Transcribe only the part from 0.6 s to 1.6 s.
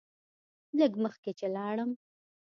لږ مخکې چې